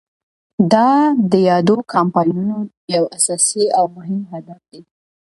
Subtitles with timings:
[0.71, 0.89] دا
[1.31, 2.57] د یادو کمپاینونو
[2.95, 4.81] یو اساسي او مهم هدف دی.